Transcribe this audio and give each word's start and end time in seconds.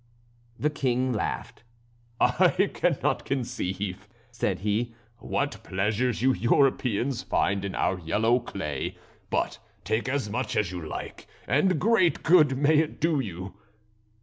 The 0.57 0.71
King 0.71 1.13
laughed. 1.13 1.61
"I 2.19 2.71
cannot 2.73 3.23
conceive," 3.23 4.07
said 4.31 4.61
he, 4.61 4.95
"what 5.19 5.63
pleasure 5.63 6.09
you 6.09 6.33
Europeans 6.33 7.21
find 7.21 7.63
in 7.63 7.75
our 7.75 7.99
yellow 7.99 8.39
clay, 8.39 8.97
but 9.29 9.59
take 9.83 10.09
as 10.09 10.27
much 10.27 10.55
as 10.57 10.71
you 10.71 10.83
like, 10.83 11.27
and 11.47 11.77
great 11.79 12.23
good 12.23 12.57
may 12.57 12.79
it 12.79 12.99
do 12.99 13.19
you." 13.19 13.53